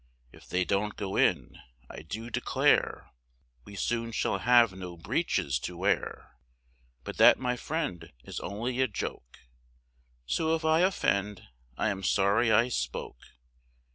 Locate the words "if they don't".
0.33-0.95